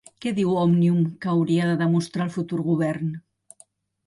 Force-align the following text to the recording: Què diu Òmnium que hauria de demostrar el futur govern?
Què 0.23 0.31
diu 0.37 0.53
Òmnium 0.61 1.03
que 1.25 1.29
hauria 1.33 1.67
de 1.73 1.75
demostrar 1.83 2.27
el 2.29 2.33
futur 2.39 2.61
govern? 2.71 3.15